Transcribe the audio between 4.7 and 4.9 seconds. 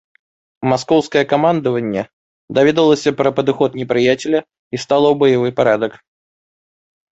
і